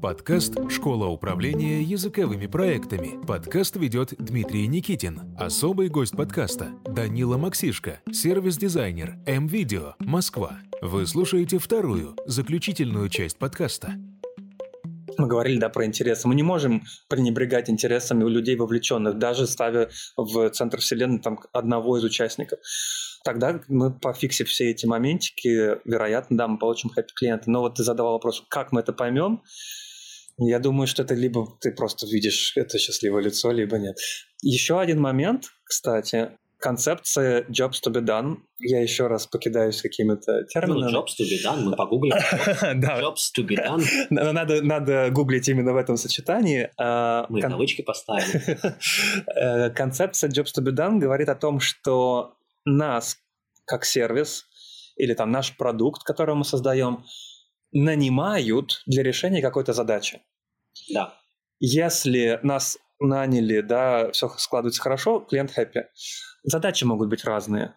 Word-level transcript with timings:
Подкаст 0.00 0.54
«Школа 0.70 1.06
управления 1.06 1.82
языковыми 1.82 2.46
проектами». 2.46 3.20
Подкаст 3.26 3.74
ведет 3.74 4.14
Дмитрий 4.18 4.68
Никитин. 4.68 5.34
Особый 5.36 5.88
гость 5.88 6.16
подкаста– 6.16 6.70
Данила 6.84 7.36
Максишка, 7.36 8.00
сервис-дизайнер, 8.12 9.16
М-Видео, 9.26 9.94
Москва. 9.98 10.60
Вы 10.80 11.04
слушаете 11.06 11.58
вторую, 11.58 12.16
заключительную 12.26 13.08
часть 13.08 13.38
подкаста. 13.38 13.94
Мы 15.16 15.26
говорили, 15.26 15.58
да, 15.58 15.68
про 15.68 15.84
интересы. 15.84 16.28
Мы 16.28 16.36
не 16.36 16.44
можем 16.44 16.84
пренебрегать 17.08 17.68
интересами 17.68 18.22
у 18.22 18.28
людей 18.28 18.54
вовлеченных, 18.54 19.18
даже 19.18 19.48
ставя 19.48 19.90
в 20.16 20.48
центр 20.50 20.78
вселенной 20.78 21.18
там 21.18 21.40
одного 21.52 21.98
из 21.98 22.04
участников 22.04 22.60
тогда 23.24 23.60
мы 23.68 23.92
пофиксим 23.92 24.46
все 24.46 24.70
эти 24.70 24.86
моментики, 24.86 25.76
вероятно, 25.84 26.38
да, 26.38 26.48
мы 26.48 26.56
получим 26.56 26.88
хэппи 26.88 27.12
клиента. 27.12 27.50
Но 27.50 27.60
вот 27.60 27.74
ты 27.74 27.82
задавал 27.82 28.12
вопрос, 28.14 28.42
как 28.48 28.72
мы 28.72 28.80
это 28.80 28.94
поймем? 28.94 29.42
Я 30.38 30.58
думаю, 30.60 30.86
что 30.86 31.02
это 31.02 31.14
либо 31.14 31.46
ты 31.60 31.72
просто 31.72 32.06
видишь 32.06 32.52
это 32.56 32.78
счастливое 32.78 33.22
лицо, 33.22 33.50
либо 33.50 33.76
нет. 33.78 33.96
Еще 34.40 34.80
один 34.80 35.00
момент, 35.00 35.46
кстати, 35.64 36.30
концепция 36.58 37.42
jobs 37.48 37.80
to 37.84 37.92
be 37.92 38.00
done. 38.00 38.36
Я 38.58 38.80
еще 38.80 39.06
раз 39.06 39.26
покидаюсь 39.26 39.82
какими-то 39.82 40.44
терминами. 40.44 40.92
Ну, 40.92 41.00
jobs 41.00 41.14
to 41.18 41.24
be 41.24 41.42
done, 41.44 41.62
мы 41.62 41.76
погуглим. 41.76 42.12
Jobs 42.16 43.32
to 43.36 43.44
be 43.44 43.56
done. 43.56 43.82
Надо, 44.10 44.62
надо 44.62 45.10
гуглить 45.10 45.48
именно 45.48 45.72
в 45.72 45.76
этом 45.76 45.96
сочетании. 45.96 46.70
А, 46.78 47.26
мы 47.28 47.40
Кон... 47.40 47.52
кавычки 47.52 47.82
поставили. 47.82 48.58
Э, 49.34 49.70
концепция 49.70 50.30
jobs 50.30 50.52
to 50.56 50.62
be 50.64 50.72
done 50.72 50.98
говорит 50.98 51.28
о 51.28 51.34
том, 51.34 51.60
что 51.60 52.34
нас 52.64 53.16
как 53.64 53.84
сервис 53.84 54.46
или 54.96 55.14
там 55.14 55.30
наш 55.30 55.56
продукт, 55.56 56.02
который 56.02 56.34
мы 56.34 56.44
создаем, 56.44 57.04
нанимают 57.72 58.82
для 58.86 59.02
решения 59.02 59.42
какой-то 59.42 59.72
задачи. 59.72 60.20
Да. 60.92 61.14
Если 61.60 62.38
нас 62.42 62.78
наняли, 63.00 63.60
да, 63.60 64.10
все 64.12 64.28
складывается 64.38 64.82
хорошо, 64.82 65.20
клиент 65.20 65.52
хэппи. 65.52 65.86
Задачи 66.42 66.84
могут 66.84 67.08
быть 67.08 67.24
разные. 67.24 67.74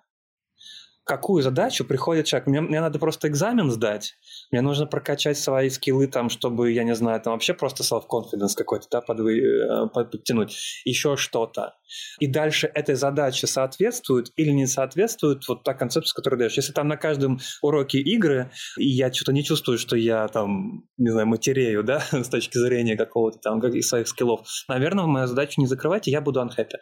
Какую 1.12 1.44
задачу 1.44 1.84
приходит 1.84 2.26
человек? 2.26 2.48
Мне, 2.48 2.62
мне 2.62 2.80
надо 2.80 2.98
просто 2.98 3.28
экзамен 3.28 3.70
сдать, 3.70 4.16
мне 4.50 4.62
нужно 4.62 4.86
прокачать 4.86 5.38
свои 5.38 5.70
скиллы 5.70 6.08
там, 6.08 6.30
чтобы, 6.30 6.72
я 6.72 6.86
не 6.86 6.96
знаю, 6.96 7.20
там 7.20 7.34
вообще 7.34 7.54
просто 7.54 7.84
self-confidence 7.84 8.56
какой-то, 8.56 8.88
да, 8.90 9.02
подвы, 9.02 9.42
э, 9.42 9.88
подтянуть, 9.94 10.58
еще 10.86 11.18
что-то. 11.18 11.74
И 12.22 12.28
дальше 12.28 12.72
этой 12.74 12.96
задаче 12.96 13.46
соответствует 13.46 14.32
или 14.38 14.52
не 14.52 14.68
соответствует 14.68 15.46
вот 15.50 15.64
та 15.66 15.74
концепция, 15.74 16.16
которую 16.16 16.40
даешь. 16.40 16.56
Если 16.56 16.72
там 16.72 16.88
на 16.88 16.96
каждом 16.96 17.42
уроке 17.62 18.00
игры, 18.00 18.50
и 18.78 18.88
я 18.88 19.12
что-то 19.12 19.34
не 19.34 19.44
чувствую, 19.44 19.80
что 19.80 19.98
я 19.98 20.30
там, 20.30 20.86
не 20.96 21.10
знаю, 21.10 21.28
матерею, 21.28 21.84
да, 21.84 22.00
с 22.14 22.30
точки 22.30 22.58
зрения 22.58 22.96
какого-то 22.96 23.38
там, 23.40 23.60
каких 23.60 23.84
своих 23.84 24.08
скиллов, 24.08 24.48
наверное, 24.70 25.08
моя 25.08 25.28
задача 25.28 25.60
не 25.60 25.68
закрывать, 25.68 26.08
и 26.08 26.12
я 26.12 26.22
буду 26.22 26.40
unhappy. 26.40 26.78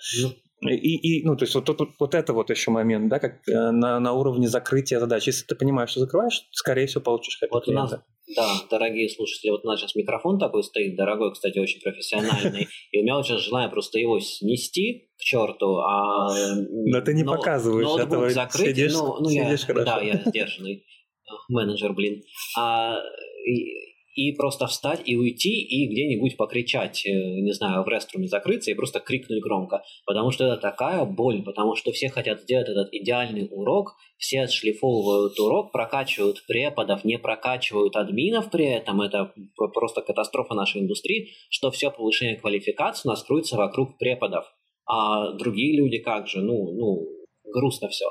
Ну, 0.61 0.69
и, 0.69 0.75
и, 0.75 1.25
ну, 1.25 1.37
то 1.37 1.43
есть 1.43 1.55
вот, 1.55 1.69
вот, 1.69 1.89
вот 1.99 2.15
это 2.15 2.33
вот 2.33 2.49
еще 2.49 2.71
момент, 2.71 3.09
да, 3.09 3.19
как 3.19 3.47
э, 3.47 3.71
на, 3.71 3.99
на 3.99 4.13
уровне 4.13 4.47
закрытия 4.47 4.99
задач. 4.99 5.25
Если 5.25 5.45
ты 5.45 5.55
понимаешь, 5.55 5.91
что 5.91 6.01
закрываешь, 6.01 6.47
скорее 6.51 6.87
всего, 6.87 7.01
получишь 7.01 7.39
хэппи 7.39 7.53
Вот 7.53 7.67
у 7.69 7.71
нас, 7.71 7.95
да, 8.35 8.47
дорогие 8.69 9.09
слушатели, 9.09 9.51
вот 9.51 9.63
у 9.63 9.67
нас 9.67 9.79
сейчас 9.79 9.95
микрофон 9.95 10.37
такой 10.37 10.63
стоит, 10.63 10.97
дорогой, 10.97 11.31
кстати, 11.31 11.59
очень 11.59 11.81
профессиональный, 11.81 12.67
и 12.91 12.99
у 12.99 13.03
меня 13.03 13.23
сейчас 13.23 13.41
желание 13.41 13.69
просто 13.69 13.99
его 13.99 14.19
снести 14.19 15.09
к 15.17 15.21
черту, 15.21 15.77
а... 15.77 16.27
Но 16.69 17.01
ты 17.01 17.13
не 17.13 17.23
показываешь 17.23 17.99
этого, 17.99 18.29
закрыть, 18.29 18.67
сидишь, 18.67 18.93
ну, 18.93 19.17
ну 19.21 19.29
я, 19.29 19.55
хорошо. 19.55 19.85
Да, 19.85 20.01
я 20.01 20.21
сдержанный 20.25 20.75
э, 20.75 21.31
менеджер, 21.47 21.93
блин. 21.93 22.21
А, 22.57 22.97
и 23.45 23.88
просто 24.37 24.67
встать 24.67 25.01
и 25.05 25.15
уйти 25.15 25.61
и 25.61 25.87
где-нибудь 25.87 26.37
покричать, 26.37 27.05
э, 27.05 27.11
не 27.11 27.51
знаю, 27.53 27.83
в 27.83 27.87
реструме 27.87 28.27
закрыться 28.27 28.71
и 28.71 28.73
просто 28.73 28.99
крикнуть 28.99 29.41
громко. 29.41 29.83
Потому 30.05 30.31
что 30.31 30.45
это 30.45 30.57
такая 30.57 31.05
боль, 31.05 31.43
потому 31.43 31.75
что 31.75 31.91
все 31.91 32.09
хотят 32.09 32.41
сделать 32.41 32.69
этот 32.69 32.93
идеальный 32.93 33.47
урок, 33.51 33.95
все 34.17 34.41
отшлифовывают 34.41 35.39
урок, 35.39 35.71
прокачивают 35.71 36.45
преподов, 36.47 37.03
не 37.03 37.17
прокачивают 37.17 37.95
админов 37.95 38.51
при 38.51 38.65
этом, 38.65 39.01
это 39.01 39.33
просто 39.73 40.01
катастрофа 40.01 40.53
нашей 40.53 40.81
индустрии, 40.81 41.29
что 41.49 41.71
все 41.71 41.91
повышение 41.91 42.37
квалификации 42.37 43.07
у 43.07 43.11
нас 43.11 43.23
крутится 43.23 43.57
вокруг 43.57 43.97
преподов. 43.97 44.45
А 44.85 45.33
другие 45.33 45.77
люди 45.77 45.99
как 45.99 46.27
же, 46.27 46.41
ну, 46.41 46.71
ну, 46.73 47.07
грустно 47.45 47.89
все 47.89 48.05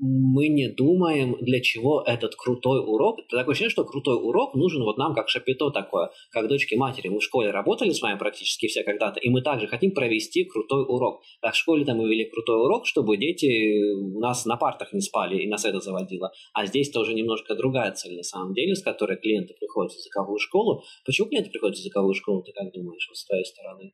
мы 0.00 0.48
не 0.48 0.68
думаем, 0.68 1.36
для 1.40 1.60
чего 1.60 2.02
этот 2.06 2.34
крутой 2.34 2.80
урок. 2.80 3.20
Такое 3.28 3.52
ощущение, 3.52 3.70
что 3.70 3.84
крутой 3.84 4.16
урок 4.16 4.54
нужен 4.54 4.82
вот 4.82 4.96
нам, 4.96 5.14
как 5.14 5.28
шапито 5.28 5.70
такое, 5.70 6.10
как 6.30 6.48
дочки 6.48 6.74
матери. 6.74 7.08
Мы 7.08 7.20
в 7.20 7.22
школе 7.22 7.50
работали 7.50 7.90
с 7.90 8.00
вами 8.00 8.18
практически 8.18 8.66
все 8.66 8.82
когда-то, 8.82 9.20
и 9.20 9.28
мы 9.28 9.42
также 9.42 9.66
хотим 9.66 9.92
провести 9.92 10.44
крутой 10.44 10.84
урок. 10.88 11.22
Так 11.42 11.54
в 11.54 11.58
школе-то 11.58 11.94
мы 11.94 12.08
вели 12.08 12.24
крутой 12.24 12.64
урок, 12.64 12.86
чтобы 12.86 13.18
дети 13.18 13.92
у 13.94 14.20
нас 14.20 14.46
на 14.46 14.56
партах 14.56 14.92
не 14.94 15.00
спали, 15.00 15.42
и 15.42 15.48
нас 15.48 15.66
это 15.66 15.80
заводило. 15.80 16.32
А 16.54 16.64
здесь 16.64 16.90
тоже 16.90 17.12
немножко 17.12 17.54
другая 17.54 17.92
цель 17.92 18.16
на 18.16 18.22
самом 18.22 18.54
деле, 18.54 18.74
с 18.74 18.82
которой 18.82 19.18
клиенты 19.18 19.54
приходят 19.58 19.92
в 19.92 19.96
языковую 19.96 20.38
школу. 20.38 20.82
Почему 21.04 21.28
клиенты 21.28 21.50
приходят 21.50 21.76
в 21.76 21.80
языковую 21.80 22.14
школу, 22.14 22.42
ты 22.42 22.52
как 22.52 22.72
думаешь, 22.72 23.06
вот 23.08 23.16
с 23.16 23.26
твоей 23.26 23.44
стороны? 23.44 23.92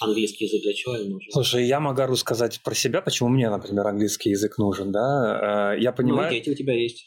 Английский 0.00 0.44
язык 0.44 0.62
для 0.62 0.74
чего 0.74 0.96
им 0.96 1.10
нужен? 1.10 1.30
Слушай, 1.32 1.66
я 1.66 1.80
могу 1.80 2.14
сказать 2.16 2.60
про 2.62 2.74
себя, 2.74 3.02
почему 3.02 3.28
мне, 3.28 3.50
например, 3.50 3.86
английский 3.86 4.30
язык 4.30 4.58
нужен, 4.58 4.92
да? 4.92 5.74
Э, 5.74 5.80
я 5.80 5.92
понимаю... 5.92 6.30
Ну, 6.30 6.36
и 6.36 6.38
дети 6.38 6.50
у 6.50 6.54
тебя 6.54 6.74
есть. 6.74 7.04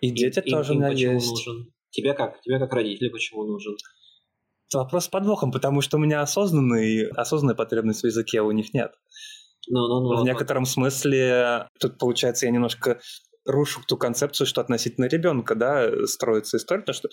И, 0.00 0.10
дети 0.10 0.40
и, 0.44 0.50
тоже 0.50 0.72
им, 0.72 0.78
у 0.78 0.80
меня 0.80 0.90
почему 0.92 1.12
есть. 1.14 1.30
Нужен? 1.30 1.72
Тебе 1.90 2.14
как? 2.14 2.40
Тебе 2.42 2.58
как 2.58 2.72
родители 2.72 3.08
почему 3.08 3.44
нужен? 3.44 3.76
Это 4.68 4.78
вопрос 4.78 5.06
с 5.06 5.08
подвохом, 5.08 5.50
потому 5.50 5.80
что 5.80 5.96
у 5.96 6.00
меня 6.00 6.20
осознанный, 6.20 7.08
осознанная 7.08 7.56
потребность 7.56 8.02
в 8.02 8.06
языке, 8.06 8.40
а 8.40 8.44
у 8.44 8.52
них 8.52 8.74
нет. 8.74 8.92
Ну, 9.66 9.88
ну, 9.88 10.00
ну, 10.00 10.22
в 10.22 10.24
некотором 10.24 10.64
смысле, 10.64 11.68
тут 11.80 11.98
получается, 11.98 12.46
я 12.46 12.52
немножко 12.52 13.00
рушу 13.44 13.80
ту 13.86 13.96
концепцию, 13.96 14.46
что 14.46 14.60
относительно 14.60 15.06
ребенка, 15.06 15.54
да, 15.54 16.06
строится 16.06 16.58
история, 16.58 16.82
потому 16.82 16.94
что 16.94 17.08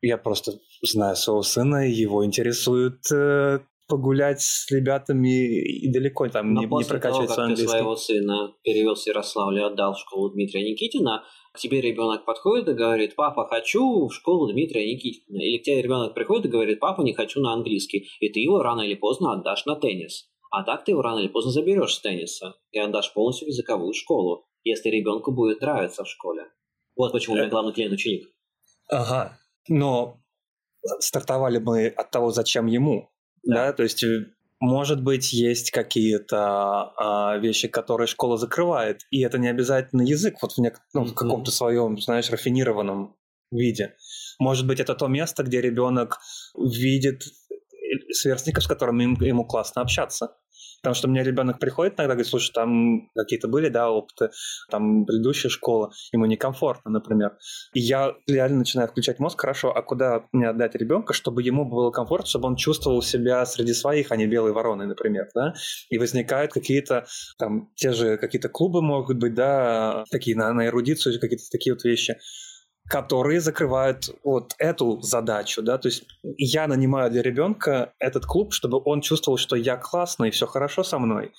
я 0.00 0.18
просто 0.18 0.52
знаю 0.82 1.16
своего 1.16 1.42
сына, 1.42 1.88
его 1.88 2.24
интересует 2.24 3.00
э, 3.12 3.60
погулять 3.88 4.40
с 4.40 4.70
ребятами 4.70 5.60
и 5.60 5.92
далеко 5.92 6.28
там 6.28 6.54
Но 6.54 6.62
не, 6.62 6.66
после 6.66 6.84
не 6.84 7.00
прокачивать 7.00 7.28
того, 7.28 7.36
как 7.36 7.38
английский. 7.38 7.66
ты 7.66 7.70
своего 7.70 7.96
сына 7.96 8.54
перевел 8.62 8.96
с 8.96 9.06
Ярославля 9.06 9.62
и 9.62 9.64
отдал 9.64 9.94
в 9.94 9.98
школу 9.98 10.30
Дмитрия 10.30 10.62
Никитина, 10.62 11.24
к 11.52 11.58
тебе 11.58 11.80
ребенок 11.80 12.24
подходит 12.24 12.68
и 12.68 12.72
говорит, 12.72 13.14
папа, 13.14 13.46
хочу 13.46 14.06
в 14.06 14.12
школу 14.12 14.50
Дмитрия 14.50 14.90
Никитина. 14.90 15.38
Или 15.38 15.58
к 15.58 15.62
тебе 15.62 15.82
ребенок 15.82 16.14
приходит 16.14 16.46
и 16.46 16.48
говорит, 16.48 16.80
папа, 16.80 17.02
не 17.02 17.12
хочу 17.12 17.40
на 17.40 17.52
английский. 17.52 18.08
И 18.20 18.30
ты 18.30 18.40
его 18.40 18.62
рано 18.62 18.80
или 18.80 18.94
поздно 18.94 19.34
отдашь 19.34 19.66
на 19.66 19.76
теннис. 19.76 20.30
А 20.50 20.64
так 20.64 20.84
ты 20.84 20.92
его 20.92 21.02
рано 21.02 21.18
или 21.18 21.28
поздно 21.28 21.50
заберешь 21.50 21.94
с 21.94 22.00
тенниса 22.00 22.54
и 22.70 22.78
отдашь 22.78 23.12
полностью 23.12 23.46
в 23.46 23.50
языковую 23.50 23.92
школу, 23.92 24.46
если 24.64 24.88
ребенку 24.88 25.32
будет 25.32 25.60
нравиться 25.60 26.04
в 26.04 26.08
школе. 26.08 26.44
Вот 26.96 27.12
почему 27.12 27.34
у 27.34 27.36
меня 27.38 27.48
э. 27.48 27.50
главный 27.50 27.72
клиент 27.72 27.92
ученик. 27.94 28.28
Ага. 28.88 29.38
Но 29.68 30.18
стартовали 31.00 31.58
мы 31.58 31.88
от 31.88 32.10
того, 32.10 32.30
зачем 32.30 32.66
ему. 32.66 33.10
Да. 33.44 33.66
да, 33.66 33.72
то 33.72 33.82
есть 33.82 34.04
э, 34.04 34.26
может 34.62 35.02
быть, 35.02 35.32
есть 35.32 35.72
какие-то 35.72 36.92
а, 36.96 37.36
вещи, 37.38 37.66
которые 37.66 38.06
школа 38.06 38.38
закрывает, 38.38 39.02
и 39.10 39.20
это 39.22 39.36
не 39.38 39.48
обязательно 39.48 40.02
язык, 40.02 40.36
вот 40.40 40.52
в, 40.52 40.58
нек- 40.58 40.78
ну, 40.94 41.04
в 41.04 41.14
каком-то 41.14 41.50
своем, 41.50 42.00
знаешь, 42.00 42.30
рафинированном 42.30 43.16
виде. 43.50 43.96
Может 44.38 44.66
быть, 44.68 44.78
это 44.78 44.94
то 44.94 45.08
место, 45.08 45.42
где 45.42 45.60
ребенок 45.60 46.20
видит 46.56 47.24
э, 47.50 48.12
сверстников, 48.12 48.62
с 48.62 48.68
которыми 48.68 49.02
ему 49.26 49.44
классно 49.44 49.82
общаться. 49.82 50.36
Потому 50.82 50.94
что 50.94 51.06
у 51.06 51.10
меня 51.10 51.22
ребенок 51.22 51.60
приходит 51.60 51.94
иногда, 51.94 52.14
говорит, 52.14 52.26
слушай, 52.26 52.52
там 52.52 53.08
какие-то 53.14 53.46
были, 53.46 53.68
да, 53.68 53.90
опыты, 53.90 54.30
там 54.68 55.06
предыдущая 55.06 55.48
школа, 55.48 55.92
ему 56.12 56.26
некомфортно, 56.26 56.90
например. 56.90 57.38
И 57.72 57.80
я 57.80 58.14
реально 58.26 58.58
начинаю 58.58 58.88
включать 58.88 59.20
мозг, 59.20 59.40
хорошо, 59.40 59.70
а 59.70 59.80
куда 59.82 60.24
мне 60.32 60.48
отдать 60.48 60.74
ребенка, 60.74 61.12
чтобы 61.12 61.42
ему 61.42 61.64
было 61.64 61.92
комфортно, 61.92 62.26
чтобы 62.26 62.48
он 62.48 62.56
чувствовал 62.56 63.00
себя 63.00 63.46
среди 63.46 63.74
своих, 63.74 64.10
а 64.10 64.16
не 64.16 64.26
белой 64.26 64.52
вороны, 64.52 64.86
например, 64.86 65.28
да? 65.34 65.54
И 65.88 65.98
возникают 65.98 66.52
какие-то 66.52 67.06
там, 67.38 67.70
те 67.76 67.92
же 67.92 68.16
какие-то 68.16 68.48
клубы 68.48 68.82
могут 68.82 69.18
быть, 69.18 69.34
да, 69.34 70.04
такие 70.10 70.36
на, 70.36 70.52
на 70.52 70.66
эрудицию, 70.66 71.20
какие-то 71.20 71.44
такие 71.50 71.74
вот 71.74 71.84
вещи 71.84 72.16
которые 72.92 73.40
закрывают 73.40 74.10
вот 74.22 74.52
эту 74.58 75.00
задачу, 75.00 75.62
да, 75.62 75.78
то 75.78 75.88
есть 75.88 76.04
я 76.36 76.66
нанимаю 76.66 77.10
для 77.10 77.22
ребенка 77.22 77.94
этот 77.98 78.26
клуб, 78.26 78.52
чтобы 78.52 78.82
он 78.84 79.00
чувствовал, 79.00 79.38
что 79.38 79.56
я 79.56 79.78
классный, 79.78 80.30
все 80.30 80.46
хорошо 80.46 80.82
со 80.84 80.98
мной. 80.98 81.32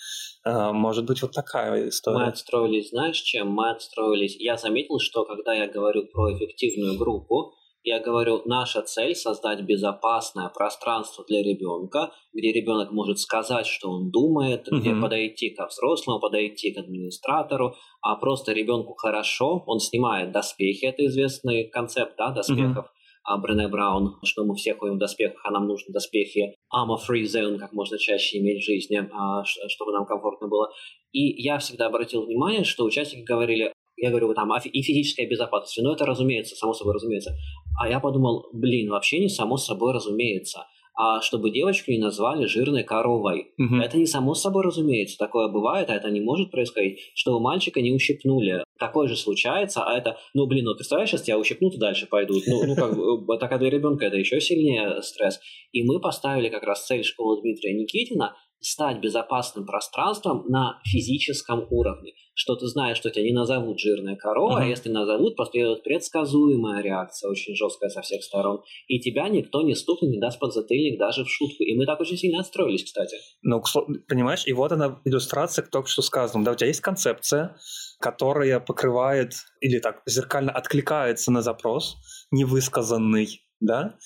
А, 0.44 0.73
может 0.73 1.05
быть, 1.05 1.21
вот 1.21 1.31
такая 1.31 1.89
история. 1.89 2.17
Мы 2.17 2.27
отстроились, 2.27 2.89
знаешь, 2.89 3.21
чем? 3.21 3.51
Мы 3.51 3.69
отстроились. 3.69 4.35
Я 4.39 4.57
заметил, 4.57 4.97
что 4.97 5.25
когда 5.25 5.53
я 5.53 5.67
говорю 5.67 6.07
про 6.11 6.33
эффективную 6.33 6.97
группу, 6.97 7.53
я 7.83 8.00
говорю, 8.00 8.41
наша 8.45 8.81
цель 8.81 9.15
создать 9.15 9.62
безопасное 9.62 10.50
пространство 10.50 11.25
для 11.27 11.44
ребенка, 11.44 12.12
где 12.33 12.51
ребенок 12.51 12.91
может 12.91 13.19
сказать, 13.19 13.65
что 13.65 13.89
он 13.89 14.09
думает, 14.09 14.68
mm-hmm. 14.68 14.80
где 14.80 14.95
подойти 14.95 15.50
ко 15.50 15.68
взрослому, 15.68 16.19
подойти 16.19 16.74
к 16.74 16.77
администратору, 16.77 17.75
а 18.01 18.15
просто 18.15 18.53
ребенку 18.53 18.94
хорошо, 18.95 19.63
он 19.68 19.80
снимает 19.80 20.31
доспехи, 20.31 20.85
это 20.85 21.06
известный 21.06 21.65
концепт, 21.65 22.15
да, 22.18 22.31
доспехов. 22.31 22.85
Mm-hmm 22.85 23.03
а, 23.24 23.38
Брене 23.38 23.68
Браун, 23.68 24.18
что 24.24 24.44
мы 24.44 24.56
все 24.56 24.75
ходим 24.75 24.95
в 24.95 25.00
доспехах, 25.00 25.39
а 25.45 25.51
нам 25.51 25.68
нужны 25.68 25.94
доспехи 25.94 26.56
Armor 26.74 26.97
Free 26.97 27.24
Zone 27.24 27.57
как 27.57 27.71
можно 27.71 27.97
чаще 27.97 28.39
иметь 28.39 28.62
в 28.62 28.65
жизни, 28.65 28.97
а, 28.97 29.44
чтобы 29.45 29.94
нам 29.94 30.06
комфортно 30.06 30.47
было. 30.47 30.69
И 31.12 31.41
я 31.41 31.57
всегда 31.59 31.88
обратил 31.88 32.25
внимание, 32.25 32.63
что 32.63 32.83
участники 32.83 33.24
говорили, 33.24 33.71
я 33.95 34.09
говорю 34.09 34.33
там 34.33 34.51
и 34.57 34.81
физическая 34.81 35.27
безопасность, 35.27 35.79
но 35.81 35.94
это 35.94 36.06
разумеется, 36.06 36.56
само 36.56 36.74
собой 36.74 36.95
разумеется. 36.95 37.31
А 37.79 37.89
я 37.89 37.99
подумал, 37.99 38.49
блин, 38.53 38.89
вообще 38.89 39.19
не 39.19 39.29
само 39.29 39.57
собой 39.57 39.93
разумеется 39.93 40.65
а 40.95 41.21
чтобы 41.21 41.49
девочку 41.49 41.91
не 41.91 41.97
назвали 41.97 42.45
жирной 42.45 42.83
коровой. 42.83 43.51
Угу. 43.57 43.75
Это 43.77 43.97
не 43.97 44.05
само 44.05 44.33
собой 44.35 44.63
разумеется. 44.63 45.17
Такое 45.17 45.47
бывает, 45.47 45.89
а 45.89 45.95
это 45.95 46.09
не 46.11 46.21
может 46.21 46.51
происходить, 46.51 46.99
чтобы 47.15 47.39
мальчика 47.39 47.81
не 47.81 47.91
ущипнули. 47.91 48.63
Такое 48.79 49.07
же 49.07 49.15
случается, 49.15 49.83
а 49.83 49.97
это, 49.97 50.17
ну 50.33 50.45
блин, 50.45 50.65
ну 50.65 50.75
представляешь, 50.75 51.09
сейчас 51.09 51.23
тебя 51.23 51.39
ущипнут 51.39 51.75
и 51.75 51.79
дальше 51.79 52.07
пойдут. 52.07 52.43
Ну, 52.47 52.65
ну 52.65 52.75
как 52.75 53.39
так 53.39 53.59
для 53.59 53.69
ребенка 53.69 54.05
это 54.05 54.17
еще 54.17 54.39
сильнее 54.39 55.01
стресс. 55.01 55.39
И 55.71 55.83
мы 55.83 55.99
поставили 55.99 56.49
как 56.49 56.63
раз 56.63 56.85
цель 56.85 57.03
школы 57.03 57.41
Дмитрия 57.41 57.73
Никитина 57.73 58.35
стать 58.63 59.00
безопасным 59.00 59.65
пространством 59.65 60.45
на 60.48 60.80
физическом 60.86 61.68
уровне. 61.69 62.13
Что 62.36 62.56
ты 62.56 62.65
знаешь, 62.68 62.98
что 62.98 63.12
тебя 63.12 63.25
не 63.25 63.33
назовут 63.33 63.80
жирная 63.80 64.15
корова, 64.15 64.60
uh-huh. 64.60 64.63
а 64.63 64.65
если 64.65 64.89
назовут, 64.89 65.36
последует 65.36 65.83
предсказуемая 65.83 66.81
реакция, 66.81 67.30
очень 67.30 67.56
жесткая 67.56 67.89
со 67.89 68.01
всех 68.01 68.24
сторон. 68.24 68.62
И 68.88 69.00
тебя 69.00 69.30
никто 69.30 69.62
не 69.62 69.75
стукнет, 69.75 70.12
не 70.12 70.19
даст 70.19 70.39
подзатыльник 70.39 70.98
даже 70.98 71.24
в 71.25 71.30
шутку. 71.30 71.63
И 71.63 71.77
мы 71.77 71.86
так 71.86 72.00
очень 72.00 72.18
сильно 72.18 72.39
отстроились, 72.39 72.86
кстати. 72.86 73.18
Ну, 73.44 73.62
понимаешь, 74.07 74.48
и 74.48 74.54
вот 74.54 74.71
она 74.71 75.00
иллюстрация 75.06 75.63
к 75.63 75.69
только 75.69 75.89
что 75.89 76.01
сказанному. 76.01 76.45
Да, 76.45 76.51
у 76.54 76.56
тебя 76.56 76.68
есть 76.68 76.81
концепция, 76.81 77.56
которая 78.00 78.60
покрывает 78.60 79.33
или 79.62 79.80
так 79.80 80.01
зеркально 80.06 80.51
откликается 80.51 81.31
на 81.31 81.42
запрос, 81.42 81.98
невысказанный, 82.31 83.27
да, 83.63 83.98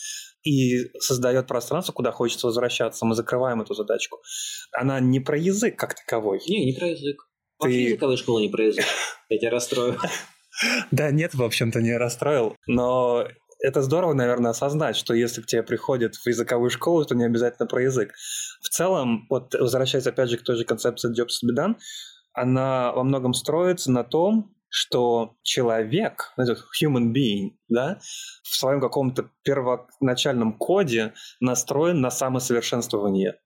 и 0.43 0.91
создает 0.99 1.47
пространство, 1.47 1.93
куда 1.93 2.11
хочется 2.11 2.47
возвращаться. 2.47 3.05
Мы 3.05 3.15
закрываем 3.15 3.61
эту 3.61 3.73
задачку. 3.73 4.21
Она 4.71 4.99
не 4.99 5.19
про 5.19 5.37
язык 5.37 5.77
как 5.77 5.95
таковой. 5.95 6.39
Не, 6.47 6.65
не 6.65 6.73
про 6.73 6.87
язык. 6.87 7.17
Ты... 7.59 7.67
Вообще 7.67 7.83
языковая 7.83 8.17
школа 8.17 8.39
не 8.39 8.49
про 8.49 8.65
язык. 8.65 8.85
Я 9.29 9.37
тебя 9.37 9.51
расстрою. 9.51 9.99
Да 10.89 11.11
нет, 11.11 11.35
в 11.35 11.43
общем-то, 11.43 11.81
не 11.81 11.95
расстроил. 11.95 12.55
Но 12.65 13.27
это 13.59 13.83
здорово, 13.83 14.13
наверное, 14.13 14.51
осознать, 14.51 14.95
что 14.95 15.13
если 15.13 15.41
к 15.41 15.45
тебе 15.45 15.61
приходит 15.61 16.15
в 16.15 16.25
языковую 16.27 16.71
школу, 16.71 17.05
то 17.05 17.13
не 17.13 17.25
обязательно 17.25 17.67
про 17.67 17.83
язык. 17.83 18.13
В 18.61 18.69
целом, 18.69 19.27
вот 19.29 19.53
возвращаясь 19.53 20.07
опять 20.07 20.31
же 20.31 20.37
к 20.37 20.43
той 20.43 20.55
же 20.55 20.65
концепции 20.65 21.11
Jobs 21.11 21.45
Bedan, 21.45 21.75
она 22.33 22.91
во 22.91 23.03
многом 23.03 23.33
строится 23.33 23.91
на 23.91 24.03
том, 24.03 24.56
что 24.69 25.35
человек, 25.43 26.33
этот 26.37 26.59
human 26.81 27.13
being, 27.13 27.51
да, 27.69 27.99
в 28.43 28.55
своем 28.55 28.81
каком-то 28.81 29.29
первоначальном 29.43 30.57
коде 30.57 31.13
настроен 31.39 32.01
на 32.01 32.11
самосовершенствование. 32.11 33.39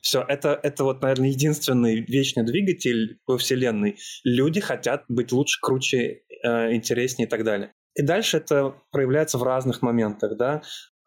Все, 0.00 0.24
это, 0.26 0.58
это 0.62 0.84
вот, 0.84 1.02
наверное, 1.02 1.28
единственный 1.28 2.00
вечный 2.00 2.44
двигатель 2.44 3.18
во 3.26 3.36
Вселенной. 3.36 3.98
Люди 4.24 4.60
хотят 4.60 5.04
быть 5.08 5.30
лучше, 5.30 5.58
круче, 5.60 6.22
э, 6.42 6.74
интереснее 6.74 7.26
и 7.26 7.30
так 7.30 7.44
далее. 7.44 7.74
И 7.94 8.02
дальше 8.02 8.38
это 8.38 8.74
проявляется 8.92 9.36
в 9.36 9.42
разных 9.42 9.82
моментах, 9.82 10.36
да. 10.38 10.62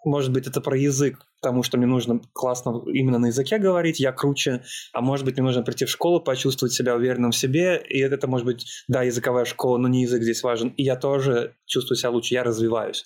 Может 0.05 0.31
быть, 0.31 0.47
это 0.47 0.59
про 0.59 0.77
язык, 0.77 1.25
потому 1.41 1.63
что 1.63 1.77
мне 1.77 1.87
нужно 1.87 2.21
классно 2.33 2.81
именно 2.87 3.19
на 3.19 3.27
языке 3.27 3.57
говорить, 3.57 3.99
я 3.99 4.11
круче, 4.11 4.63
а 4.91 5.01
может 5.01 5.25
быть, 5.25 5.35
мне 5.35 5.43
нужно 5.43 5.63
прийти 5.63 5.85
в 5.85 5.89
школу, 5.89 6.19
почувствовать 6.19 6.73
себя 6.73 6.95
уверенным 6.95 7.31
в 7.31 7.37
себе, 7.37 7.81
и 7.87 7.99
это 7.99 8.27
может 8.27 8.45
быть, 8.45 8.65
да, 8.87 9.03
языковая 9.03 9.45
школа, 9.45 9.77
но 9.77 9.87
не 9.87 10.03
язык 10.03 10.23
здесь 10.23 10.43
важен, 10.43 10.69
и 10.69 10.83
я 10.83 10.95
тоже 10.95 11.55
чувствую 11.65 11.97
себя 11.97 12.09
лучше, 12.09 12.33
я 12.33 12.43
развиваюсь. 12.43 13.05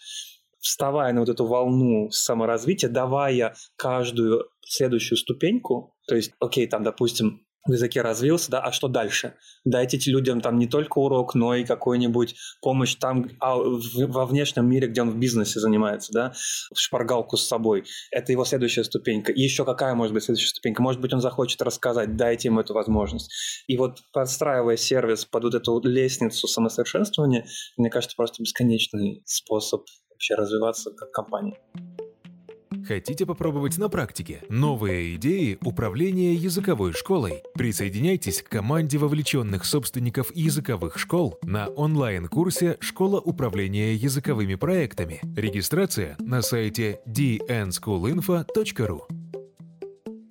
Вставая 0.60 1.14
на 1.14 1.20
вот 1.20 1.30
эту 1.30 1.46
волну 1.46 2.10
саморазвития, 2.10 2.90
давая 2.90 3.54
каждую 3.76 4.50
следующую 4.62 5.18
ступеньку, 5.18 5.96
то 6.08 6.16
есть, 6.16 6.32
окей, 6.40 6.68
там, 6.68 6.84
допустим, 6.84 7.47
в 7.68 7.74
языке 7.74 8.02
развился, 8.02 8.52
да, 8.52 8.62
а 8.62 8.72
что 8.72 8.88
дальше? 8.88 9.34
Дайте 9.66 9.98
людям 10.12 10.42
там 10.42 10.58
не 10.58 10.68
только 10.68 11.00
урок, 11.00 11.36
но 11.36 11.56
и 11.56 11.66
какую-нибудь 11.66 12.36
помощь 12.62 12.96
там 12.96 13.30
а, 13.40 13.56
во 13.58 14.25
внешнем 14.25 14.69
мире, 14.69 14.88
где 14.88 15.02
он 15.02 15.12
в 15.12 15.18
бизнесе 15.18 15.60
занимается, 15.60 16.12
да, 16.14 16.34
шпаргалку 16.74 17.38
с 17.38 17.48
собой. 17.48 17.86
Это 18.12 18.31
его 18.31 18.46
следующая 18.46 18.84
ступенька. 18.84 19.31
И 19.31 19.42
еще 19.42 19.66
какая 19.66 19.96
может 19.96 20.14
быть 20.14 20.24
следующая 20.24 20.50
ступенька? 20.50 20.81
Может 20.81 21.02
быть, 21.02 21.14
он 21.14 21.22
захочет 21.22 21.62
рассказать, 21.62 22.16
дайте 22.16 22.48
ему 22.48 22.62
эту 22.62 22.74
возможность. 22.74 23.31
И 23.68 23.78
вот 23.78 24.00
подстраивая 24.13 24.78
сервис 24.78 25.25
под 25.25 25.44
вот 25.44 25.56
эту 25.56 25.81
лестницу 25.84 26.48
самосовершенствования, 26.48 27.46
мне 27.78 27.90
кажется, 27.90 28.16
просто 28.16 28.42
бесконечный 28.42 29.22
способ 29.25 29.84
вообще 30.10 30.36
развиваться 30.36 30.92
как 30.92 31.12
компания. 31.12 31.60
Хотите 32.88 33.25
попробовать 33.25 33.78
на 33.78 33.89
практике 33.89 34.44
новые 34.48 35.16
идеи 35.16 35.57
управления 35.62 36.34
языковой 36.34 36.94
школой? 36.94 37.44
Присоединяйтесь 37.54 38.42
к 38.42 38.48
команде 38.48 38.98
вовлеченных 38.98 39.66
собственников 39.66 40.34
языковых 40.34 40.98
школ 40.98 41.38
на 41.44 41.68
онлайн-курсе 41.68 42.78
«Школа 42.80 43.19
управления 43.19 43.94
языковыми 43.94 44.56
проектами». 44.56 45.19
Регистрация 45.36 46.16
на 46.19 46.42
сайте 46.42 47.01
dnschoolinfo.ru 47.06 49.01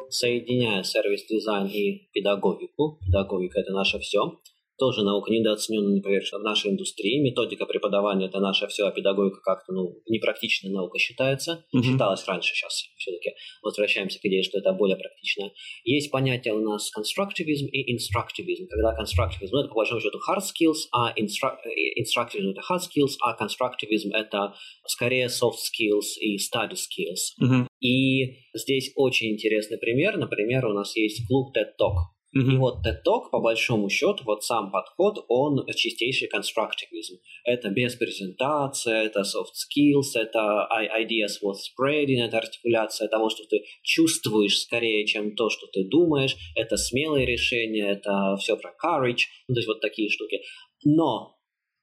Соединяя 0.08 0.82
сервис-дизайн 0.82 1.66
и 1.66 2.08
педагогику, 2.14 2.98
педагогика– 3.04 3.60
это 3.60 3.72
наше 3.72 3.98
все, 3.98 4.40
тоже 4.78 5.02
наука 5.02 5.30
недооценена, 5.30 5.88
например, 5.88 6.22
в 6.22 6.42
нашей 6.42 6.70
индустрии. 6.70 7.20
Методика 7.20 7.66
преподавания– 7.66 8.26
это 8.28 8.40
наше 8.40 8.66
все, 8.66 8.86
а 8.86 8.90
педагогика 8.90 9.40
как-то 9.42 9.72
ну, 9.72 9.94
непрактичная 10.08 10.72
наука 10.72 10.98
считается. 10.98 11.64
Mm-hmm. 11.74 11.82
Считалась 11.82 12.26
раньше, 12.26 12.54
сейчас 12.54 12.84
все-таки 12.96 13.30
возвращаемся 13.62 14.18
к 14.20 14.24
идее, 14.24 14.42
что 14.42 14.58
это 14.58 14.72
более 14.72 14.96
практично. 14.96 15.52
Есть 15.84 16.10
понятие 16.10 16.54
у 16.54 16.60
нас 16.60 16.90
конструктивизм 16.90 17.66
и 17.66 17.92
инструктивизм. 17.92 18.66
Когда 18.68 18.94
конструктивизм 18.94 19.54
ну,– 19.54 19.60
это 19.62 19.68
по 19.68 19.76
большому 19.76 20.00
счету 20.00 20.18
hard 20.28 20.42
skills, 20.42 20.88
а 20.92 21.12
инструктивизм– 21.16 22.50
это 22.50 22.60
hard 22.60 22.80
skills, 22.80 23.14
а 23.20 23.34
конструктивизм– 23.34 24.10
это 24.14 24.54
скорее 24.86 25.26
soft 25.26 25.58
skills 25.64 26.18
и 26.20 26.36
study 26.36 26.74
skills. 26.74 27.32
Mm-hmm. 27.42 27.66
И 27.80 28.36
здесь 28.54 28.92
очень 28.96 29.32
интересный 29.32 29.78
пример. 29.78 30.16
Например, 30.18 30.66
у 30.66 30.72
нас 30.72 30.96
есть 30.96 31.26
клуб 31.26 31.56
TED 31.56 31.72
Talk– 31.80 31.96
Mm-hmm. 32.34 32.54
И 32.54 32.56
вот 32.58 32.78
TED 32.86 33.02
Talk, 33.06 33.30
по 33.30 33.40
большому 33.40 33.88
счету, 33.88 34.24
вот 34.24 34.44
сам 34.44 34.70
подход, 34.70 35.24
он 35.28 35.66
чистейший 35.74 36.28
конструктивизм. 36.28 37.18
Это 37.44 37.70
без 37.70 37.94
презентации, 37.94 39.06
это 39.06 39.20
soft 39.20 39.54
skills, 39.54 40.20
это 40.20 40.68
ideas 41.00 41.40
worth 41.42 41.60
spreading, 41.70 42.22
это 42.22 42.38
артикуляция 42.38 43.08
того, 43.08 43.30
что 43.30 43.44
ты 43.44 43.64
чувствуешь 43.82 44.58
скорее, 44.58 45.06
чем 45.06 45.34
то, 45.34 45.48
что 45.48 45.66
ты 45.68 45.84
думаешь, 45.88 46.36
это 46.54 46.76
смелые 46.76 47.26
решения, 47.26 47.92
это 47.92 48.36
все 48.38 48.56
про 48.56 48.70
courage, 48.70 49.22
ну, 49.48 49.54
то 49.54 49.60
есть 49.60 49.68
вот 49.68 49.80
такие 49.80 50.10
штуки. 50.10 50.40
Но 50.84 51.36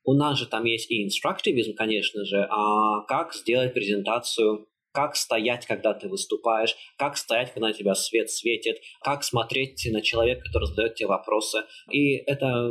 у 0.06 0.14
нас 0.14 0.38
же 0.38 0.46
там 0.46 0.66
есть 0.66 0.92
и 0.92 1.04
инструктивизм, 1.04 1.74
конечно 1.76 2.26
же, 2.26 2.46
а 2.50 3.02
как 3.08 3.34
сделать 3.34 3.74
презентацию 3.74 4.68
как 4.94 5.16
стоять, 5.16 5.66
когда 5.66 5.94
ты 5.94 6.08
выступаешь, 6.08 6.76
как 6.98 7.18
стоять, 7.18 7.54
когда 7.54 7.68
на 7.68 7.74
тебя 7.74 7.96
свет 7.96 8.30
светит, 8.30 8.78
как 9.02 9.24
смотреть 9.24 9.88
на 9.92 10.02
человека, 10.02 10.44
который 10.46 10.68
задает 10.68 10.96
тебе 10.96 11.08
вопросы. 11.08 11.64
И 11.92 12.16
это 12.16 12.70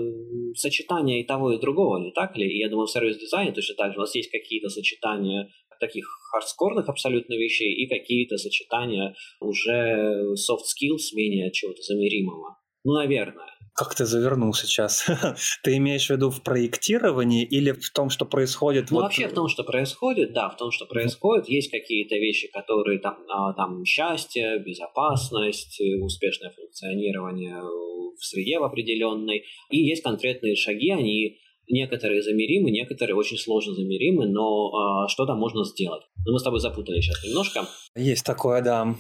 сочетание 0.55 1.21
и 1.21 1.27
того, 1.27 1.53
и 1.53 1.61
другого, 1.61 1.99
не 1.99 2.13
так 2.13 2.37
ли? 2.37 2.47
И 2.47 2.59
я 2.59 2.69
думаю, 2.69 2.87
в 2.87 2.91
сервис-дизайне 2.91 3.53
точно 3.53 3.75
так 3.75 3.93
же 3.93 3.99
у 3.99 4.03
нас 4.03 4.15
есть 4.15 4.31
какие-то 4.31 4.69
сочетания 4.69 5.51
таких 5.81 6.07
хардскорных 6.31 6.89
абсолютно 6.89 7.35
вещей 7.35 7.75
и 7.75 7.89
какие-то 7.89 8.39
сочетания 8.39 9.17
уже 9.41 10.33
soft 10.35 10.63
skills, 10.71 11.13
менее 11.13 11.51
чего-то 11.51 11.83
замеримого. 11.83 12.57
Ну, 12.85 12.95
наверное. 12.95 13.51
Как 13.75 13.95
ты 13.95 14.05
завернул 14.05 14.53
сейчас? 14.53 15.07
ты 15.63 15.77
имеешь 15.79 16.07
в 16.07 16.11
виду 16.11 16.31
в 16.31 16.43
проектировании 16.43 17.45
или 17.45 17.73
в 17.73 17.91
том, 17.91 18.11
что 18.11 18.27
происходит? 18.27 18.91
Ну, 18.91 18.97
вот... 18.97 19.03
вообще 19.05 19.29
в 19.29 19.33
том, 19.33 19.49
что 19.49 19.65
происходит, 19.65 20.35
да, 20.35 20.51
в 20.51 20.57
том, 20.57 20.71
что 20.71 20.85
происходит. 20.85 21.49
Есть 21.49 21.71
какие-то 21.71 22.17
вещи, 22.17 22.49
которые 22.49 22.99
там, 22.99 23.17
а, 23.29 23.55
там 23.55 23.85
счастье, 23.85 24.59
безопасность, 24.59 25.81
успешное 26.03 26.51
функционирование 26.51 27.57
в 27.61 28.25
среде 28.25 28.59
в 28.59 28.65
определенной. 28.65 29.45
И 29.71 29.79
есть 29.79 30.03
конкретные 30.03 30.55
шаги, 30.55 30.91
они 30.91 31.39
некоторые 31.69 32.23
замеримы, 32.23 32.71
некоторые 32.71 33.17
очень 33.17 33.39
сложно 33.39 33.75
замеримы, 33.75 34.27
но 34.27 35.05
э, 35.05 35.09
что 35.09 35.27
там 35.27 35.39
можно 35.39 35.65
сделать? 35.65 36.03
Ну, 36.27 36.33
мы 36.33 36.39
с 36.39 36.43
тобой 36.43 36.61
запутали 36.61 37.01
сейчас 37.01 37.25
немножко. 37.25 37.67
Есть 37.97 38.25
такое, 38.25 38.63
да. 38.63 38.95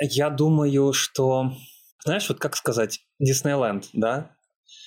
Я 0.00 0.30
думаю, 0.30 0.92
что 0.92 1.52
знаешь, 2.04 2.28
вот 2.28 2.38
как 2.38 2.56
сказать, 2.56 3.00
Диснейленд, 3.18 3.88
да? 3.92 4.34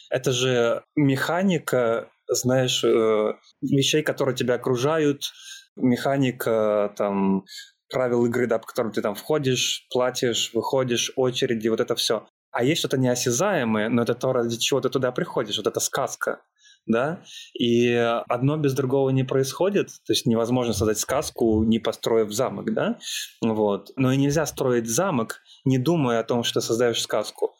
Это 0.09 0.31
же 0.31 0.83
механика, 0.95 2.09
знаешь, 2.27 2.83
э, 2.83 3.33
вещей, 3.61 4.03
которые 4.03 4.35
тебя 4.35 4.55
окружают, 4.55 5.31
механика 5.75 6.93
там 6.97 7.45
правил 7.89 8.25
игры, 8.25 8.47
да, 8.47 8.59
по 8.59 8.67
которым 8.67 8.91
ты 8.91 9.01
там 9.01 9.15
входишь, 9.15 9.87
платишь, 9.91 10.51
выходишь, 10.53 11.11
очереди, 11.15 11.67
вот 11.67 11.79
это 11.79 11.95
все. 11.95 12.27
А 12.51 12.63
есть 12.63 12.79
что-то 12.79 12.97
неосязаемое, 12.97 13.89
но 13.89 14.03
это 14.03 14.15
то, 14.15 14.33
ради 14.33 14.57
чего 14.57 14.81
ты 14.81 14.89
туда 14.89 15.11
приходишь, 15.11 15.57
вот 15.57 15.67
эта 15.67 15.79
сказка. 15.79 16.41
Да, 16.85 17.23
и 17.53 17.93
одно 18.27 18.57
без 18.57 18.73
другого 18.73 19.09
не 19.09 19.23
происходит, 19.23 19.87
то 20.05 20.13
есть 20.13 20.25
невозможно 20.25 20.73
создать 20.73 20.99
сказку, 20.99 21.63
не 21.63 21.79
построив 21.79 22.31
замок, 22.31 22.73
да, 22.73 22.99
вот, 23.41 23.91
но 23.95 24.11
и 24.11 24.17
нельзя 24.17 24.45
строить 24.45 24.87
замок, 24.87 25.41
не 25.63 25.77
думая 25.77 26.19
о 26.19 26.23
том, 26.23 26.43
что 26.43 26.61
создаешь 26.61 27.01
сказку. 27.01 27.55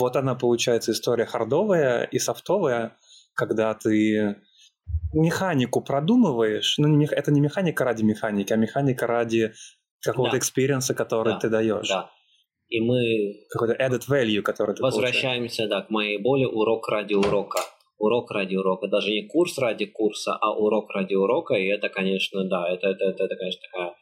Вот 0.00 0.16
она 0.16 0.34
получается 0.34 0.92
история 0.92 1.26
hard 1.26 1.61
овая 1.61 2.04
и 2.04 2.18
софтовая, 2.18 2.96
когда 3.34 3.74
ты 3.74 4.36
механику 5.12 5.80
продумываешь, 5.80 6.76
ну 6.78 7.02
это 7.02 7.30
не 7.30 7.40
механика 7.40 7.84
ради 7.84 8.02
механики, 8.02 8.52
а 8.52 8.56
механика 8.56 9.06
ради 9.06 9.52
какого-то 10.00 10.32
да. 10.32 10.38
experience 10.38 10.85
а, 10.85 10.94
который 10.94 11.34
да. 11.34 11.38
ты 11.38 11.48
даешь. 11.48 11.88
Да. 11.88 12.10
И 12.68 12.80
мы... 12.80 13.46
Какой-то 13.50 13.74
added 13.74 14.02
value, 14.08 14.42
который 14.42 14.74
ты 14.74 14.82
Возвращаемся, 14.82 15.62
получаешь. 15.62 15.70
да, 15.70 15.86
к 15.86 15.90
моей 15.90 16.18
боли 16.18 16.44
урок 16.44 16.88
ради 16.88 17.14
урока. 17.14 17.60
Урок 17.98 18.30
ради 18.30 18.56
урока. 18.56 18.88
Даже 18.88 19.10
не 19.10 19.26
курс 19.26 19.58
ради 19.58 19.86
курса, 19.86 20.36
а 20.40 20.52
урок 20.52 20.90
ради 20.90 21.14
урока. 21.14 21.54
И 21.54 21.66
это, 21.66 21.88
конечно, 21.88 22.44
да, 22.44 22.68
это, 22.68 22.88
это, 22.88 23.04
это, 23.04 23.24
это 23.24 23.36
конечно, 23.36 23.60
такая 23.70 23.94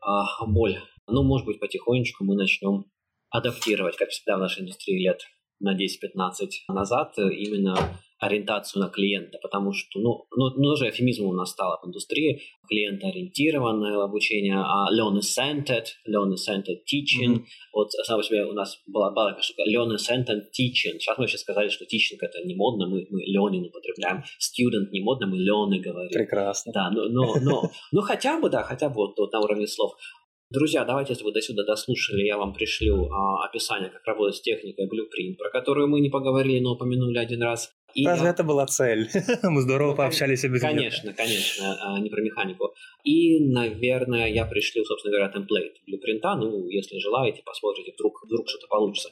а, 0.00 0.46
боль. 0.46 0.76
Ну, 1.06 1.22
может 1.22 1.46
быть, 1.46 1.60
потихонечку 1.60 2.24
мы 2.24 2.36
начнем 2.36 2.84
адаптировать, 3.30 3.96
как 3.96 4.10
всегда 4.10 4.36
в 4.36 4.40
нашей 4.40 4.62
индустрии 4.62 5.02
лет 5.02 5.20
на 5.60 5.76
10-15 5.76 6.48
назад, 6.68 7.14
именно 7.18 7.76
ориентацию 8.20 8.82
на 8.82 8.90
клиента, 8.90 9.38
потому 9.42 9.72
что, 9.72 9.98
ну, 9.98 10.26
ну, 10.36 10.50
ну 10.50 10.70
тоже 10.70 10.90
эфемизм 10.90 11.24
у 11.24 11.32
нас 11.32 11.50
стало 11.50 11.80
в 11.82 11.86
индустрии, 11.88 12.42
клиентоориентированное 12.68 14.04
обучение, 14.04 14.58
а 14.58 14.86
learner-centered, 14.92 15.86
learner-centered 16.06 16.84
teaching, 16.84 17.36
mm-hmm. 17.36 17.44
вот 17.72 17.90
само 17.92 18.20
по 18.20 18.24
себе 18.24 18.44
у 18.44 18.52
нас 18.52 18.78
была, 18.86 19.10
была 19.10 19.30
такая 19.30 19.42
штука, 19.42 19.62
learner-centered 19.62 20.44
teaching, 20.52 20.98
сейчас 20.98 21.16
мы 21.16 21.26
сейчас 21.26 21.40
сказали, 21.40 21.70
что 21.70 21.84
teaching 21.84 22.18
это 22.20 22.44
не 22.44 22.54
модно, 22.54 22.86
мы, 22.86 23.06
мы 23.10 23.22
learning 23.22 23.68
употребляем, 23.68 24.22
student 24.38 24.90
не 24.92 25.00
модно, 25.00 25.26
мы 25.26 25.38
learning 25.38 25.80
говорим. 25.80 26.12
Прекрасно. 26.12 26.72
Да, 26.72 26.90
но, 26.90 27.08
но, 27.08 27.36
но, 27.40 27.70
ну 27.90 28.00
хотя 28.02 28.38
бы, 28.38 28.50
да, 28.50 28.62
хотя 28.62 28.90
бы 28.90 28.96
вот, 28.96 29.18
вот 29.18 29.32
на 29.32 29.40
уровне 29.40 29.66
слов. 29.66 29.94
Друзья, 30.52 30.84
давайте, 30.84 31.12
если 31.12 31.22
вы 31.22 31.32
до 31.32 31.40
сюда 31.40 31.64
дослушали, 31.64 32.24
я 32.24 32.36
вам 32.36 32.52
пришлю 32.52 33.08
а, 33.08 33.46
описание, 33.46 33.88
как 33.88 34.04
работать 34.04 34.34
с 34.34 34.40
техникой 34.40 34.86
Blueprint, 34.86 35.36
про 35.36 35.48
которую 35.48 35.86
мы 35.86 36.00
не 36.00 36.10
поговорили, 36.10 36.58
но 36.58 36.72
упомянули 36.72 37.18
один 37.18 37.40
раз. 37.40 37.72
И 37.94 38.04
Разве 38.04 38.24
я... 38.24 38.30
это 38.32 38.42
была 38.42 38.66
цель? 38.66 39.08
Мы 39.44 39.62
здорово 39.62 39.90
ну, 39.90 39.96
пообщались 39.96 40.44
без 40.44 40.60
Конечно, 40.60 41.12
конечно, 41.12 41.76
а, 41.80 42.00
не 42.00 42.10
про 42.10 42.20
механику. 42.20 42.74
И, 43.04 43.40
наверное, 43.48 44.28
я 44.28 44.44
пришлю, 44.44 44.84
собственно 44.84 45.12
говоря, 45.16 45.32
темплейт 45.32 45.74
блюпринта. 45.86 46.34
Ну, 46.34 46.68
если 46.68 46.98
желаете, 46.98 47.42
посмотрите, 47.44 47.92
вдруг, 47.92 48.24
вдруг 48.24 48.48
что-то 48.48 48.66
получится. 48.68 49.10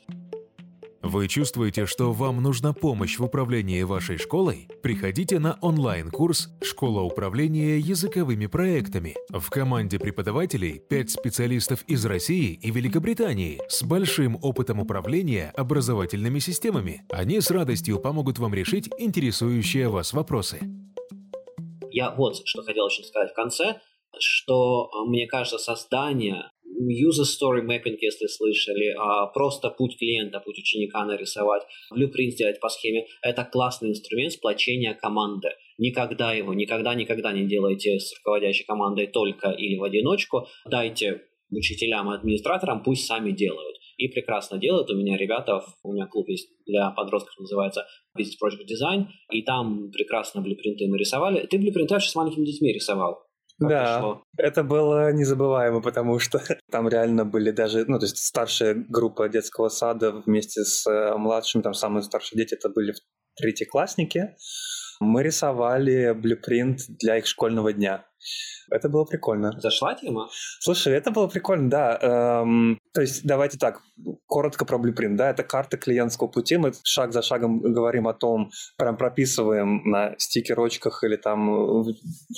Вы 1.03 1.29
чувствуете, 1.29 1.87
что 1.87 2.13
вам 2.13 2.43
нужна 2.43 2.73
помощь 2.73 3.19
в 3.19 3.25
управлении 3.25 3.83
вашей 3.85 4.19
школой? 4.19 4.69
Приходите 4.83 5.39
на 5.39 5.57
онлайн-курс 5.61 6.49
«Школа 6.61 7.03
управления 7.03 7.79
языковыми 7.79 8.47
проектами». 8.47 9.15
В 9.29 9.49
команде 9.49 10.01
преподавателей 10.01 10.81
5 10.81 11.11
специалистов 11.11 11.85
из 11.87 12.05
России 12.05 12.59
и 12.61 12.73
Великобритании 12.73 13.61
с 13.69 13.85
большим 13.85 14.39
опытом 14.43 14.81
управления 14.81 15.53
образовательными 15.57 16.41
системами. 16.41 17.05
Они 17.11 17.41
с 17.41 17.53
радостью 17.53 18.01
помогут 18.01 18.41
вам 18.41 18.53
решить 18.53 18.91
интересующие 18.99 19.89
вас 19.89 20.13
вопросы. 20.13 20.59
Я 21.93 22.11
вот 22.11 22.43
что 22.45 22.63
хотел 22.65 22.87
очень 22.87 23.05
сказать 23.05 23.31
в 23.31 23.35
конце, 23.35 23.81
что 24.19 24.91
а, 24.93 25.05
мне 25.05 25.27
кажется, 25.27 25.59
создание 25.59 26.51
user 26.79 27.25
story 27.25 27.63
mapping, 27.63 27.97
если 28.01 28.27
слышали, 28.27 28.95
а 28.99 29.27
просто 29.27 29.71
путь 29.71 29.99
клиента, 29.99 30.41
путь 30.41 30.59
ученика 30.59 31.05
нарисовать, 31.05 31.63
blueprint 31.93 32.31
сделать 32.31 32.61
по 32.61 32.69
схеме. 32.69 33.07
Это 33.23 33.45
классный 33.45 33.91
инструмент 33.91 34.33
сплочения 34.33 34.95
команды. 34.95 35.51
Никогда 35.79 36.33
его, 36.33 36.55
никогда, 36.55 36.95
никогда 36.95 37.33
не 37.33 37.47
делайте 37.47 37.99
с 37.99 38.15
руководящей 38.19 38.65
командой 38.65 39.07
только 39.07 39.51
или 39.51 39.77
в 39.77 39.85
одиночку. 39.85 40.47
Дайте 40.67 41.23
учителям 41.51 42.11
и 42.11 42.15
администраторам, 42.15 42.83
пусть 42.83 43.07
сами 43.07 43.33
делают. 43.33 43.77
И 43.97 44.07
прекрасно 44.09 44.59
делают. 44.59 44.91
У 44.91 44.97
меня 44.97 45.17
ребята, 45.17 45.61
у 45.83 45.93
меня 45.93 46.07
клуб 46.07 46.29
есть 46.29 46.49
для 46.67 46.91
подростков, 46.91 47.37
называется 47.39 47.85
Business 48.17 48.37
Project 48.41 48.67
Design, 48.69 49.07
и 49.33 49.43
там 49.43 49.91
прекрасно 49.91 50.41
блюпринты 50.41 50.87
мы 50.87 50.99
рисовали. 50.99 51.47
Ты 51.47 51.59
блюпринты 51.59 51.99
с 51.99 52.15
маленькими 52.15 52.45
детьми 52.45 52.73
рисовал 52.73 53.28
да, 53.59 53.99
шло. 54.01 54.23
это 54.37 54.63
было 54.63 55.13
незабываемо, 55.13 55.81
потому 55.81 56.19
что 56.19 56.41
там 56.71 56.89
реально 56.89 57.25
были 57.25 57.51
даже, 57.51 57.85
ну, 57.87 57.99
то 57.99 58.05
есть 58.05 58.19
старшая 58.19 58.75
группа 58.75 59.29
детского 59.29 59.69
сада 59.69 60.13
вместе 60.13 60.65
с 60.65 60.87
э, 60.87 61.17
младшими, 61.17 61.63
там 61.63 61.75
самые 61.75 62.03
старшие 62.03 62.39
дети, 62.39 62.55
это 62.55 62.69
были 62.69 62.95
третьеклассники. 63.37 64.37
Мы 65.01 65.23
рисовали 65.23 66.13
блюпринт 66.13 66.81
для 66.89 67.19
их 67.19 67.27
школьного 67.27 67.73
дня. 67.73 68.05
Это 68.71 68.89
было 68.89 69.05
прикольно. 69.05 69.53
Зашла 69.61 69.95
тема? 69.95 70.29
Слушай, 70.61 70.95
это 70.95 71.11
было 71.11 71.29
прикольно, 71.29 71.71
да. 71.71 71.99
Эм, 72.43 72.78
то 72.93 73.01
есть 73.01 73.25
давайте 73.25 73.59
так, 73.59 73.83
коротко 74.27 74.65
про 74.65 74.79
Blueprint. 74.79 75.17
Да, 75.17 75.31
это 75.31 75.43
карта 75.43 75.77
клиентского 75.77 76.29
пути. 76.29 76.57
Мы 76.57 76.73
шаг 76.85 77.13
за 77.13 77.23
шагом 77.23 77.61
говорим 77.61 78.09
о 78.09 78.15
том, 78.15 78.51
прям 78.77 78.97
прописываем 78.97 79.83
на 79.85 80.15
стикерочках 80.19 81.05
или 81.05 81.17
там 81.17 81.83
в 81.83 81.95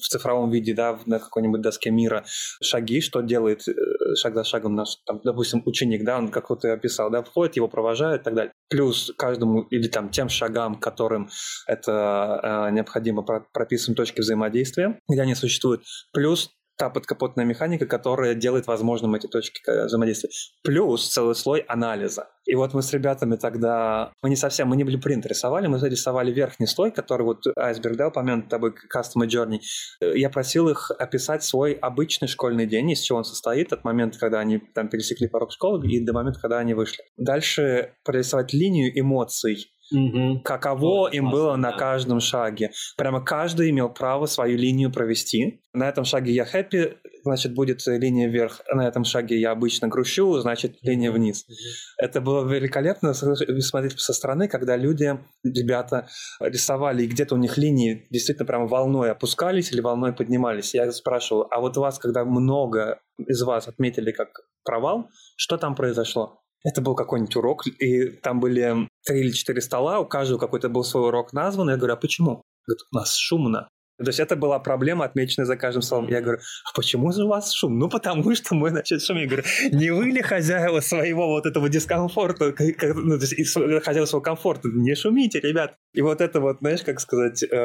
цифровом 0.08 0.50
виде, 0.50 0.74
да, 0.74 0.98
на 1.06 1.18
какой-нибудь 1.18 1.60
доске 1.60 1.90
мира 1.90 2.24
шаги, 2.62 3.00
что 3.00 3.20
делает 3.20 3.66
э, 3.68 3.72
шаг 4.16 4.34
за 4.34 4.44
шагом 4.44 4.74
наш, 4.74 4.96
там, 5.06 5.20
допустим, 5.24 5.62
ученик, 5.66 6.04
да, 6.04 6.18
он, 6.18 6.28
как 6.28 6.50
вот 6.50 6.60
ты 6.60 6.68
описал, 6.68 7.10
да, 7.10 7.22
входит, 7.22 7.56
его 7.56 7.68
провожают 7.68 8.22
и 8.22 8.24
так 8.24 8.34
далее. 8.34 8.52
Плюс 8.68 9.12
каждому 9.16 9.62
или 9.62 9.88
там 9.88 10.10
тем 10.10 10.28
шагам, 10.28 10.76
которым 10.76 11.28
это 11.66 12.68
э, 12.68 12.70
необходимо 12.72 13.22
прописываем 13.22 13.96
точки 13.96 14.20
взаимодействия, 14.20 14.98
где 15.08 15.22
они 15.22 15.34
существуют 15.34 15.82
плюс 16.12 16.50
та 16.80 16.88
подкапотная 16.88 17.44
механика, 17.44 17.84
которая 17.84 18.34
делает 18.34 18.66
возможным 18.66 19.14
эти 19.14 19.26
точки 19.26 19.60
взаимодействия. 19.84 20.30
Плюс 20.64 21.06
целый 21.10 21.34
слой 21.34 21.60
анализа. 21.60 22.30
И 22.46 22.54
вот 22.54 22.72
мы 22.72 22.80
с 22.80 22.90
ребятами 22.94 23.36
тогда, 23.36 24.12
мы 24.22 24.30
не 24.30 24.36
совсем, 24.36 24.68
мы 24.68 24.76
не 24.76 24.84
блюпринт 24.84 25.26
рисовали, 25.26 25.66
мы 25.66 25.78
рисовали 25.86 26.32
верхний 26.32 26.66
слой, 26.66 26.90
который 26.90 27.24
вот 27.24 27.42
айсберг, 27.54 27.96
да, 27.98 28.08
упомянут 28.08 28.48
тобой, 28.48 28.72
Customer 28.72 29.26
Journey. 29.26 29.58
Я 30.00 30.30
просил 30.30 30.70
их 30.70 30.90
описать 30.98 31.44
свой 31.44 31.74
обычный 31.74 32.28
школьный 32.28 32.64
день, 32.64 32.92
из 32.92 33.00
чего 33.00 33.18
он 33.18 33.24
состоит 33.24 33.74
от 33.74 33.84
момента, 33.84 34.18
когда 34.18 34.40
они 34.40 34.58
там 34.74 34.88
пересекли 34.88 35.28
порог 35.28 35.52
школы 35.52 35.86
и 35.86 36.02
до 36.02 36.14
момента, 36.14 36.40
когда 36.40 36.60
они 36.60 36.72
вышли. 36.72 37.04
Дальше 37.18 37.92
прорисовать 38.04 38.54
линию 38.54 38.90
эмоций 38.98 39.70
Угу. 39.92 40.42
Каково 40.44 41.06
Очень 41.08 41.18
им 41.18 41.24
классно, 41.24 41.38
было 41.38 41.56
на 41.56 41.72
каждом 41.72 42.20
шаге. 42.20 42.70
Прямо 42.96 43.24
каждый 43.24 43.70
имел 43.70 43.88
право 43.88 44.26
свою 44.26 44.56
линию 44.56 44.92
провести. 44.92 45.62
На 45.72 45.88
этом 45.88 46.04
шаге 46.04 46.32
я 46.32 46.44
хэппи, 46.44 46.98
значит, 47.24 47.54
будет 47.54 47.86
линия 47.86 48.28
вверх. 48.28 48.60
На 48.72 48.86
этом 48.86 49.04
шаге 49.04 49.38
я 49.38 49.52
обычно 49.52 49.88
грущу, 49.88 50.38
значит, 50.38 50.76
линия 50.82 51.10
вниз. 51.10 51.44
Угу. 51.44 51.54
Это 51.98 52.20
было 52.20 52.46
великолепно 52.46 53.14
смотреть 53.14 54.00
со 54.00 54.12
стороны, 54.12 54.48
когда 54.48 54.76
люди, 54.76 55.18
ребята, 55.44 56.08
рисовали, 56.40 57.02
и 57.02 57.06
где-то 57.06 57.34
у 57.34 57.38
них 57.38 57.58
линии 57.58 58.06
действительно 58.10 58.46
прямо 58.46 58.66
волной 58.66 59.10
опускались 59.10 59.72
или 59.72 59.80
волной 59.80 60.12
поднимались. 60.12 60.74
Я 60.74 60.90
спрашивал, 60.92 61.46
а 61.50 61.60
вот 61.60 61.76
вас, 61.76 61.98
когда 61.98 62.24
много 62.24 63.00
из 63.18 63.42
вас 63.42 63.68
отметили 63.68 64.12
как 64.12 64.28
провал, 64.64 65.08
что 65.36 65.56
там 65.56 65.74
произошло? 65.74 66.39
Это 66.62 66.82
был 66.82 66.94
какой-нибудь 66.94 67.36
урок, 67.36 67.66
и 67.66 68.08
там 68.08 68.40
были 68.40 68.88
три 69.06 69.20
или 69.20 69.30
четыре 69.30 69.60
стола, 69.60 69.98
у 69.98 70.06
каждого 70.06 70.38
какой-то 70.38 70.68
был 70.68 70.84
свой 70.84 71.08
урок 71.08 71.32
назван. 71.32 71.70
Я 71.70 71.76
говорю, 71.76 71.94
а 71.94 71.96
почему? 71.96 72.42
Говорит, 72.66 72.82
у 72.92 72.96
нас 72.96 73.14
шумно. 73.14 73.68
То 74.04 74.08
есть 74.08 74.20
это 74.20 74.34
была 74.34 74.58
проблема, 74.58 75.04
отмеченная 75.04 75.46
за 75.46 75.56
каждым 75.56 75.82
словом. 75.82 76.08
Я 76.08 76.20
говорю, 76.22 76.40
а 76.64 76.74
почему 76.74 77.12
же 77.12 77.24
у 77.24 77.28
вас 77.28 77.52
шум? 77.52 77.78
Ну, 77.78 77.88
потому 77.88 78.34
что 78.34 78.54
мы, 78.54 78.70
значит, 78.70 79.02
шумим. 79.02 79.22
Я 79.22 79.28
говорю, 79.28 79.44
не 79.72 79.90
вы 79.90 80.06
ли 80.06 80.22
хозяева 80.22 80.80
своего 80.80 81.28
вот 81.28 81.46
этого 81.46 81.68
дискомфорта, 81.68 82.46
ну, 82.46 83.18
то 83.18 83.24
есть 83.26 83.54
хозяева 83.84 84.06
своего 84.06 84.22
комфорта? 84.22 84.68
Не 84.68 84.94
шумите, 84.94 85.40
ребят. 85.40 85.76
И 85.92 86.00
вот 86.00 86.20
это 86.20 86.40
вот, 86.40 86.58
знаешь, 86.60 86.82
как 86.82 87.00
сказать, 87.00 87.42
э, 87.42 87.56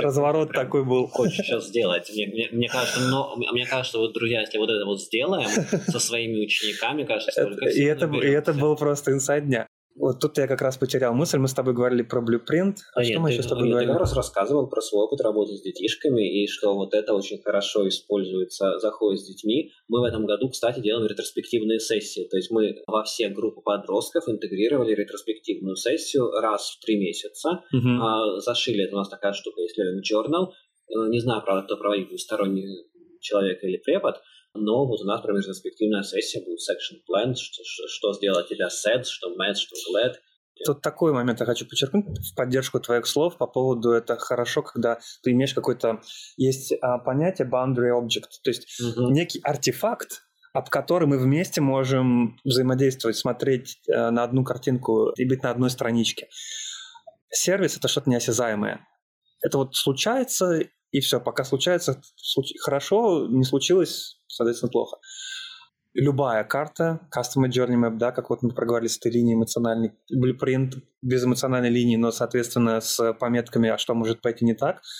разворот 0.00 0.52
такой 0.52 0.84
был. 0.84 1.08
Хочешь 1.08 1.46
сейчас 1.46 1.66
сделать. 1.68 2.10
Мне, 2.10 2.26
мне, 2.26 2.48
мне 2.52 2.68
кажется, 2.68 3.00
но, 3.00 3.36
мне 3.36 3.66
кажется, 3.66 3.98
вот, 3.98 4.14
друзья, 4.14 4.40
если 4.40 4.58
вот 4.58 4.70
это 4.70 4.84
вот 4.86 5.02
сделаем 5.02 5.48
со 5.88 5.98
своими 5.98 6.44
учениками, 6.44 7.04
кажется, 7.04 7.44
только 7.44 7.66
и 7.66 7.82
это, 7.82 8.06
и 8.06 8.28
это 8.28 8.54
был 8.54 8.76
просто 8.76 9.12
инсайд 9.12 9.46
дня. 9.46 9.68
Вот 9.98 10.20
тут 10.20 10.36
я 10.38 10.46
как 10.46 10.60
раз 10.60 10.76
потерял 10.76 11.14
мысль. 11.14 11.38
Мы 11.38 11.48
с 11.48 11.54
тобой 11.54 11.74
говорили 11.74 12.02
про 12.02 12.20
Blueprint. 12.20 12.76
А, 12.94 13.00
а 13.00 13.02
нет, 13.02 13.12
что 13.12 13.20
мы 13.20 13.28
ты, 13.28 13.34
еще 13.34 13.42
с 13.42 13.46
тобой 13.46 13.68
говорили? 13.68 13.92
Я 13.92 13.98
раз 13.98 14.14
рассказывал 14.14 14.68
про 14.68 14.80
свой 14.80 15.04
опыт 15.04 15.20
работы 15.22 15.56
с 15.56 15.62
детишками 15.62 16.42
и 16.42 16.46
что 16.46 16.74
вот 16.74 16.94
это 16.94 17.14
очень 17.14 17.40
хорошо 17.42 17.88
используется, 17.88 18.78
заходит 18.78 19.20
с 19.20 19.26
детьми. 19.26 19.72
Мы 19.88 20.00
в 20.00 20.04
этом 20.04 20.26
году, 20.26 20.50
кстати, 20.50 20.80
делаем 20.80 21.06
ретроспективные 21.06 21.80
сессии. 21.80 22.28
То 22.30 22.36
есть 22.36 22.50
мы 22.50 22.76
во 22.86 23.04
все 23.04 23.28
группы 23.30 23.62
подростков 23.62 24.28
интегрировали 24.28 24.94
ретроспективную 24.94 25.76
сессию 25.76 26.30
раз 26.30 26.70
в 26.70 26.84
три 26.84 26.98
месяца. 26.98 27.64
Угу. 27.72 27.88
А, 28.00 28.40
зашили, 28.40 28.84
это 28.84 28.96
у 28.96 28.98
нас 28.98 29.08
такая 29.08 29.32
штука, 29.32 29.62
если 29.62 29.82
Journal. 30.00 30.48
Э, 30.88 31.08
не 31.08 31.20
знаю, 31.20 31.42
правда, 31.42 31.64
кто 31.64 31.76
проводит, 31.76 32.18
сторонний 32.20 32.86
человек 33.20 33.62
или 33.64 33.76
препод, 33.78 34.16
но 34.56 34.86
вот 34.86 35.00
у 35.00 35.04
нас 35.04 35.20
прям 35.22 35.36
ретроспективная 35.36 36.02
сессия 36.02 36.40
будет 36.44 36.58
section 36.58 36.98
plan, 37.08 37.34
что, 37.34 37.62
что, 37.64 38.12
сделать 38.12 38.48
для 38.48 38.68
set, 38.68 39.04
что 39.04 39.34
match, 39.36 39.56
что 39.56 39.76
glad. 39.92 40.14
Тут 40.64 40.80
такой 40.80 41.12
момент 41.12 41.40
я 41.40 41.46
хочу 41.46 41.66
подчеркнуть 41.66 42.06
в 42.06 42.34
поддержку 42.34 42.80
твоих 42.80 43.06
слов 43.06 43.36
по 43.36 43.46
поводу 43.46 43.90
это 43.90 44.16
хорошо, 44.16 44.62
когда 44.62 44.98
ты 45.22 45.32
имеешь 45.32 45.52
какой-то... 45.52 46.00
Есть 46.38 46.72
а, 46.80 46.98
понятие 46.98 47.48
boundary 47.48 47.90
object, 47.92 48.30
то 48.42 48.50
есть 48.50 48.80
угу. 48.80 49.10
некий 49.10 49.40
артефакт, 49.42 50.22
об 50.54 50.70
котором 50.70 51.10
мы 51.10 51.18
вместе 51.18 51.60
можем 51.60 52.38
взаимодействовать, 52.42 53.16
смотреть 53.16 53.78
э, 53.88 54.10
на 54.10 54.24
одну 54.24 54.42
картинку 54.42 55.10
и 55.10 55.26
быть 55.26 55.42
на 55.42 55.50
одной 55.50 55.68
страничке. 55.68 56.28
Сервис— 57.30 57.76
это 57.78 57.88
что-то 57.88 58.08
неосязаемое. 58.08 58.80
Это 59.42 59.58
вот 59.58 59.76
случается, 59.76 60.62
и 60.90 61.00
все. 61.00 61.20
Пока 61.20 61.44
случается 61.44 62.00
случ... 62.16 62.52
хорошо, 62.60 63.26
не 63.28 63.44
случилось, 63.44 64.20
соответственно, 64.26 64.70
плохо. 64.70 64.98
Любая 65.94 66.44
карта, 66.44 67.08
Customer 67.16 67.48
Journey 67.48 67.76
Map, 67.80 67.96
да, 67.96 68.12
как 68.12 68.28
вот 68.28 68.42
мы 68.42 68.50
проговорили 68.50 68.88
с 68.88 68.98
этой 68.98 69.12
линией 69.12 69.34
эмоциональной, 69.34 69.92
blueprint 70.14 70.74
без 71.00 71.24
эмоциональной 71.24 71.70
линии, 71.70 71.96
но, 71.96 72.10
соответственно, 72.10 72.80
с 72.80 73.14
пометками, 73.14 73.70
а 73.70 73.78
что 73.78 73.94
может 73.94 74.20
пойти 74.20 74.44
не 74.44 74.54
так— 74.54 74.82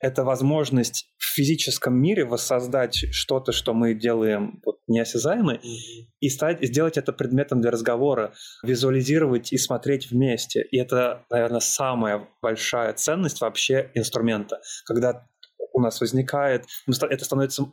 это 0.00 0.24
возможность 0.24 1.08
в 1.16 1.34
физическом 1.34 2.00
мире 2.00 2.24
воссоздать 2.24 2.94
что-то, 3.12 3.52
что 3.52 3.74
мы 3.74 3.94
делаем 3.94 4.60
вот, 4.64 4.78
неосязаемо, 4.86 5.54
mm-hmm. 5.54 6.06
и 6.20 6.28
стать, 6.28 6.58
сделать 6.62 6.96
это 6.96 7.12
предметом 7.12 7.60
для 7.60 7.70
разговора, 7.70 8.32
визуализировать 8.62 9.52
и 9.52 9.58
смотреть 9.58 10.10
вместе. 10.10 10.62
И 10.62 10.78
это, 10.78 11.24
наверное, 11.30 11.60
самая 11.60 12.28
большая 12.40 12.92
ценность 12.94 13.40
вообще 13.40 13.90
инструмента, 13.94 14.60
когда 14.84 15.26
у 15.72 15.80
нас 15.80 16.00
возникает, 16.00 16.64
это 16.86 17.24
становится 17.24 17.70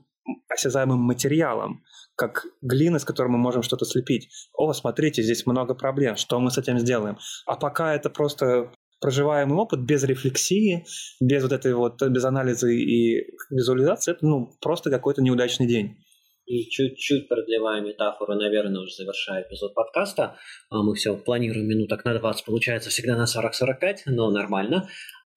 осязаемым 0.50 1.00
материалом, 1.00 1.84
как 2.16 2.46
глина, 2.62 3.00
с 3.00 3.06
которой 3.06 3.28
мы 3.28 3.38
можем 3.38 3.62
что-то 3.62 3.86
слепить. 3.86 4.30
О, 4.54 4.74
смотрите, 4.74 5.22
здесь 5.22 5.46
много 5.46 5.76
проблем, 5.76 6.16
что 6.16 6.40
мы 6.40 6.50
с 6.50 6.58
этим 6.58 6.80
сделаем? 6.80 7.18
А 7.46 7.56
пока 7.56 7.94
это 7.94 8.10
просто 8.10 8.72
проживаемый 9.00 9.58
опыт 9.58 9.82
без 9.82 10.04
рефлексии, 10.04 10.86
без 11.22 11.44
вот 11.44 11.52
этой 11.52 11.74
вот, 11.74 12.02
без 12.02 12.26
анализа 12.26 12.68
и 12.68 13.24
визуализации, 13.50 14.12
это 14.14 14.26
ну, 14.26 14.50
просто 14.62 14.90
какой-то 14.90 15.22
неудачный 15.22 15.68
день. 15.68 15.98
И 16.46 16.70
чуть-чуть 16.70 17.28
продлевая 17.28 17.82
метафору, 17.82 18.36
наверное, 18.36 18.82
уже 18.82 18.94
завершая 18.94 19.44
эпизод 19.44 19.74
подкаста. 19.74 20.38
А 20.70 20.84
мы 20.84 20.94
все 20.94 21.18
планируем 21.18 21.68
минуток 21.68 22.06
на 22.06 22.18
20, 22.18 22.46
получается 22.46 22.92
всегда 22.92 23.18
на 23.18 23.26
40-45, 23.26 24.02
но 24.06 24.30
нормально. 24.30 24.88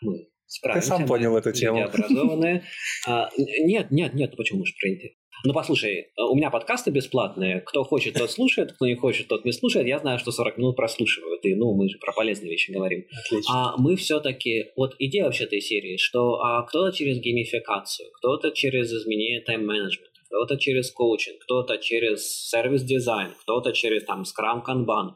Мы 0.03 0.29
справимся. 0.47 0.91
Ты 0.91 0.97
сам 0.97 1.07
понял 1.07 1.35
эту 1.37 1.53
тему. 1.53 1.83
Образованные. 1.83 2.65
А, 3.07 3.31
нет, 3.39 3.91
нет, 3.91 4.13
нет, 4.13 4.37
почему 4.37 4.67
же 4.67 4.75
принято? 4.79 5.09
Ну, 5.45 5.53
послушай, 5.53 6.09
у 6.17 6.35
меня 6.35 6.51
подкасты 6.51 6.91
бесплатные. 6.91 7.61
Кто 7.61 7.85
хочет, 7.85 8.15
тот 8.15 8.31
слушает, 8.31 8.73
кто 8.73 8.87
не 8.87 8.97
хочет, 8.97 9.29
тот 9.29 9.45
не 9.45 9.53
слушает. 9.53 9.87
Я 9.87 9.99
знаю, 9.99 10.19
что 10.19 10.33
40 10.33 10.59
минут 10.59 10.77
прослушивают. 10.77 11.45
И, 11.45 11.55
ну, 11.55 11.75
мы 11.75 11.89
же 11.89 11.99
про 11.99 12.13
полезные 12.13 12.51
вещи 12.51 12.73
говорим. 12.73 13.05
Отлично. 13.27 13.55
А 13.55 13.77
мы 13.79 13.97
все-таки... 13.97 14.67
Вот 14.77 14.97
идея 14.99 15.25
вообще 15.25 15.45
этой 15.45 15.61
серии, 15.61 15.97
что 15.97 16.41
а, 16.41 16.63
кто-то 16.65 16.97
через 16.97 17.21
геймификацию, 17.21 18.11
кто-то 18.19 18.51
через 18.51 18.93
изменение 18.93 19.41
тайм-менеджмента, 19.43 20.21
кто-то 20.27 20.57
через 20.57 20.91
коучинг, 20.91 21.39
кто-то 21.45 21.79
через 21.79 22.49
сервис-дизайн, 22.49 23.31
кто-то 23.43 23.73
через 23.73 24.05
там 24.05 24.25
Kanban 24.67 25.11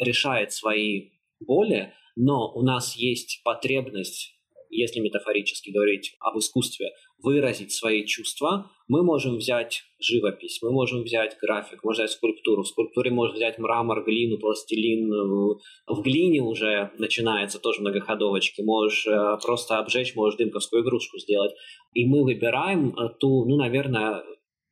решает 0.00 0.52
свои 0.52 1.10
боли, 1.40 1.92
но 2.16 2.52
у 2.52 2.62
нас 2.62 2.96
есть 2.96 3.42
потребность 3.44 4.34
если 4.70 5.00
метафорически 5.00 5.70
говорить 5.70 6.14
об 6.20 6.38
искусстве, 6.38 6.90
выразить 7.22 7.72
свои 7.72 8.04
чувства, 8.06 8.70
мы 8.86 9.02
можем 9.02 9.36
взять 9.36 9.82
живопись, 9.98 10.60
мы 10.62 10.70
можем 10.70 11.02
взять 11.02 11.36
график, 11.40 11.84
можем 11.84 12.04
взять 12.04 12.16
скульптуру. 12.16 12.62
В 12.62 12.68
скульптуре 12.68 13.10
можно 13.10 13.36
взять 13.36 13.58
мрамор, 13.58 14.04
глину, 14.04 14.38
пластилин. 14.38 15.10
В 15.10 16.02
глине 16.02 16.40
уже 16.40 16.90
начинается 16.98 17.58
тоже 17.58 17.80
многоходовочки. 17.80 18.62
Можешь 18.62 19.06
э, 19.06 19.38
просто 19.44 19.78
обжечь, 19.78 20.14
можешь 20.14 20.38
дымковскую 20.38 20.82
игрушку 20.82 21.18
сделать. 21.18 21.52
И 21.92 22.06
мы 22.06 22.22
выбираем 22.22 22.90
э, 22.90 23.10
ту, 23.18 23.44
ну, 23.46 23.56
наверное, 23.56 24.22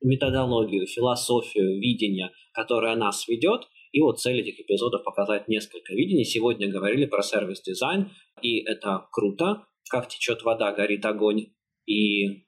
методологию, 0.02 0.86
философию, 0.86 1.78
видение, 1.80 2.30
которая 2.52 2.96
нас 2.96 3.26
ведет, 3.28 3.68
и 3.92 4.00
вот 4.00 4.20
цель 4.20 4.40
этих 4.40 4.60
эпизодов 4.60 5.04
показать 5.04 5.48
несколько 5.48 5.94
видений. 5.94 6.24
Сегодня 6.24 6.68
говорили 6.68 7.06
про 7.06 7.22
сервис-дизайн, 7.22 8.10
и 8.42 8.60
это 8.60 9.06
круто 9.10 9.66
как 9.88 10.08
течет 10.08 10.42
вода, 10.42 10.72
горит 10.72 11.04
огонь, 11.04 11.46
и 11.86 12.45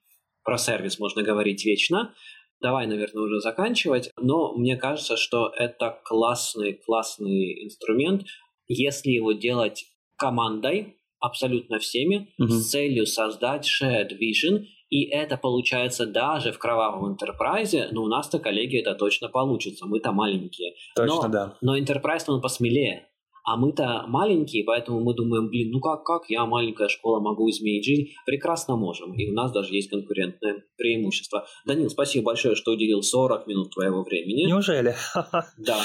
про 0.49 0.57
сервис 0.57 0.97
можно 0.97 1.21
говорить 1.21 1.63
вечно. 1.63 2.15
Давай, 2.59 2.87
наверное, 2.87 3.21
уже 3.21 3.39
заканчивать, 3.39 4.09
но 4.19 4.55
мне 4.55 4.77
кажется, 4.77 5.15
что 5.15 5.53
это 5.55 5.99
классный, 6.03 6.73
классный 6.73 7.65
инструмент, 7.65 8.23
если 8.67 9.11
его 9.11 9.33
делать 9.33 9.85
командой, 10.17 10.97
абсолютно 11.19 11.77
всеми, 11.77 12.33
mm-hmm. 12.41 12.47
с 12.47 12.69
целью 12.71 13.05
создать 13.05 13.67
shared 13.67 14.09
vision, 14.19 14.63
и 14.89 15.03
это 15.03 15.37
получается 15.37 16.07
даже 16.07 16.51
в 16.51 16.57
кровавом 16.57 17.11
интерпрайзе, 17.11 17.89
но 17.91 18.01
у 18.01 18.07
нас-то, 18.07 18.39
коллеги, 18.39 18.79
это 18.79 18.95
точно 18.95 19.29
получится, 19.29 19.85
мы-то 19.85 20.11
маленькие. 20.11 20.73
Точно, 20.95 21.21
но, 21.21 21.27
да. 21.27 21.57
Но 21.61 21.77
Enterprise, 21.77 22.23
он 22.25 22.41
посмелее, 22.41 23.07
а 23.49 23.57
мы-то 23.57 24.03
маленькие, 24.07 24.63
поэтому 24.63 24.99
мы 24.99 25.15
думаем, 25.15 25.49
блин, 25.49 25.71
ну 25.71 25.79
как, 25.79 26.03
как 26.03 26.29
я, 26.29 26.45
маленькая 26.45 26.87
школа, 26.87 27.19
могу 27.19 27.49
изменить 27.49 27.83
жизнь? 27.83 28.09
Прекрасно 28.27 28.75
можем. 28.75 29.15
И 29.15 29.27
у 29.27 29.33
нас 29.33 29.51
даже 29.51 29.73
есть 29.73 29.89
конкурентное 29.89 30.63
преимущество. 30.77 31.47
Данил, 31.65 31.89
спасибо 31.89 32.25
большое, 32.25 32.55
что 32.55 32.73
уделил 32.73 33.01
40 33.01 33.47
минут 33.47 33.73
твоего 33.73 34.03
времени. 34.03 34.45
Неужели? 34.47 34.95
Да. 35.57 35.81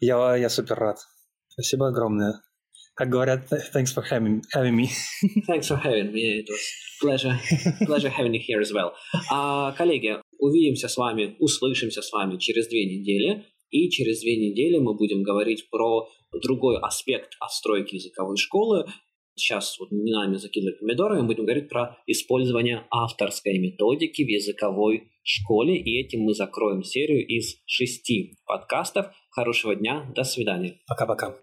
Я, 0.00 0.36
я 0.36 0.48
супер 0.48 0.76
рад. 0.76 0.98
Спасибо 1.48 1.88
огромное. 1.88 2.40
Как 2.94 3.08
говорят, 3.08 3.50
thanks 3.74 3.92
for 3.92 4.04
having, 4.08 4.40
having 4.54 4.76
me. 4.76 4.88
Thanks 5.48 5.66
for 5.68 5.78
having 5.78 6.12
me. 6.12 6.40
It 6.40 6.48
was 6.48 6.60
pleasure, 7.00 7.36
pleasure 7.84 8.10
having 8.10 8.34
you 8.34 8.40
here 8.40 8.60
as 8.60 8.72
well. 8.72 8.92
А, 9.30 9.72
коллеги, 9.72 10.18
увидимся 10.38 10.88
с 10.88 10.96
вами, 10.96 11.34
услышимся 11.40 12.00
с 12.00 12.12
вами 12.12 12.36
через 12.36 12.68
две 12.68 12.84
недели. 12.84 13.44
И 13.72 13.88
через 13.90 14.20
две 14.20 14.36
недели 14.36 14.78
мы 14.78 14.94
будем 14.94 15.22
говорить 15.22 15.68
про 15.70 16.08
другой 16.42 16.78
аспект 16.78 17.32
отстройки 17.40 17.96
языковой 17.96 18.36
школы. 18.36 18.84
Сейчас 19.34 19.78
вот 19.80 19.90
не 19.90 20.12
нами 20.12 20.36
закидывать 20.36 20.78
помидорами, 20.78 21.26
будем 21.26 21.44
говорить 21.44 21.70
про 21.70 21.96
использование 22.06 22.86
авторской 22.90 23.58
методики 23.58 24.22
в 24.22 24.28
языковой 24.28 25.10
школе. 25.24 25.76
И 25.76 25.98
этим 25.98 26.20
мы 26.20 26.34
закроем 26.34 26.84
серию 26.84 27.26
из 27.26 27.56
шести 27.66 28.36
подкастов. 28.46 29.06
Хорошего 29.30 29.74
дня, 29.74 30.12
до 30.14 30.22
свидания. 30.22 30.78
Пока-пока. 30.86 31.38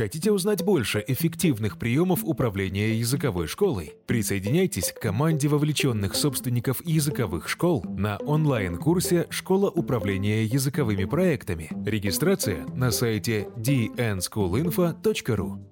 Хотите 0.00 0.32
узнать 0.32 0.64
больше 0.64 1.04
эффективных 1.06 1.76
приемов 1.76 2.24
управления 2.24 2.98
языковой 2.98 3.46
школой? 3.46 3.92
Присоединяйтесь 4.06 4.92
к 4.92 4.98
команде 4.98 5.46
вовлеченных 5.46 6.14
собственников 6.14 6.80
языковых 6.86 7.50
школ 7.50 7.84
на 7.86 8.16
онлайн-курсе 8.16 9.26
«Школа 9.28 9.68
управления 9.68 10.44
языковыми 10.44 11.04
проектами». 11.04 11.68
Регистрация 11.84 12.64
на 12.74 12.92
сайте 12.92 13.50
dnschoolinfo.ru 13.58 15.69